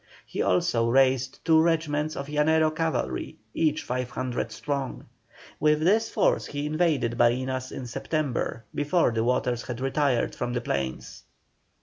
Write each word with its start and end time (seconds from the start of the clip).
He 0.25 0.41
also 0.41 0.89
raised 0.89 1.45
two 1.45 1.61
regiments 1.61 2.15
of 2.15 2.25
Llanero 2.27 2.71
cavalry, 2.75 3.35
each 3.53 3.83
500 3.83 4.51
strong. 4.51 5.05
With 5.59 5.81
this 5.81 6.09
force 6.09 6.47
he 6.47 6.65
invaded 6.65 7.19
Barinas 7.19 7.71
in 7.71 7.85
September, 7.85 8.63
before 8.73 9.11
the 9.11 9.23
waters 9.23 9.61
had 9.61 9.79
retired 9.79 10.33
from 10.33 10.53
the 10.53 10.61
plains. 10.61 11.21